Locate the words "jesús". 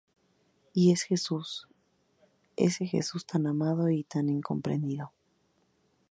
2.87-3.27